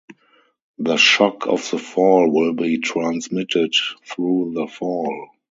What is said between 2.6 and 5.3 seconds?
transmitted through the fall.